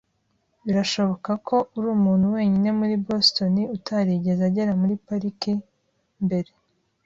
Birashoboka 0.65 1.31
ko 1.47 1.57
uri 1.77 1.87
umuntu 1.97 2.25
wenyine 2.35 2.69
muri 2.79 2.93
Boston 3.05 3.53
utarigeze 3.77 4.41
agera 4.49 4.71
muri 4.79 4.91
iyi 4.95 5.03
parike 5.07 5.53
mbere. 6.25 6.49